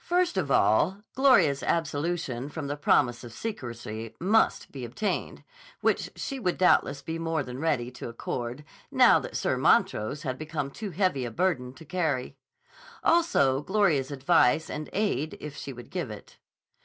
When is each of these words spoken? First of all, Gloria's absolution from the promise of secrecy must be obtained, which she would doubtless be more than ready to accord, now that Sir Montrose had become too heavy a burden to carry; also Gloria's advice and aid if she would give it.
First 0.00 0.36
of 0.36 0.50
all, 0.50 1.04
Gloria's 1.14 1.62
absolution 1.62 2.48
from 2.48 2.66
the 2.66 2.76
promise 2.76 3.22
of 3.22 3.32
secrecy 3.32 4.16
must 4.18 4.72
be 4.72 4.84
obtained, 4.84 5.44
which 5.80 6.10
she 6.16 6.40
would 6.40 6.58
doubtless 6.58 7.00
be 7.00 7.16
more 7.16 7.44
than 7.44 7.60
ready 7.60 7.88
to 7.92 8.08
accord, 8.08 8.64
now 8.90 9.20
that 9.20 9.36
Sir 9.36 9.56
Montrose 9.56 10.24
had 10.24 10.36
become 10.36 10.72
too 10.72 10.90
heavy 10.90 11.24
a 11.24 11.30
burden 11.30 11.72
to 11.74 11.84
carry; 11.84 12.34
also 13.04 13.62
Gloria's 13.62 14.10
advice 14.10 14.68
and 14.68 14.90
aid 14.92 15.36
if 15.38 15.56
she 15.56 15.72
would 15.72 15.90
give 15.90 16.10
it. 16.10 16.38